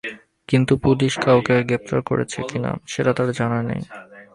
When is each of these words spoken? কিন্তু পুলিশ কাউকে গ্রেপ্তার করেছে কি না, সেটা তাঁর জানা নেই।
কিন্তু 0.49 0.73
পুলিশ 0.83 1.13
কাউকে 1.23 1.55
গ্রেপ্তার 1.61 1.99
করেছে 2.09 2.39
কি 2.49 2.57
না, 2.63 2.71
সেটা 2.85 3.11
তাঁর 3.17 3.29
জানা 3.39 3.59
নেই। 3.69 3.81